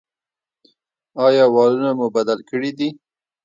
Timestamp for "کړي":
2.49-2.71